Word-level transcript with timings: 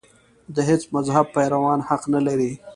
د 0.55 0.57
هېڅ 0.69 0.81
مذهب 0.95 1.25
پیروان 1.35 1.79
حق 1.89 2.03
نه 2.13 2.19
لري. 2.27 2.51